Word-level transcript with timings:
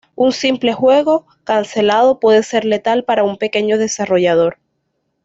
Un 0.15 0.31
simple 0.31 0.73
juego 0.73 1.27
cancelado 1.43 2.19
puede 2.19 2.41
ser 2.41 2.65
letal 2.65 3.03
para 3.03 3.23
un 3.23 3.37
pequeño 3.37 3.77
desarrollador. 3.77 4.57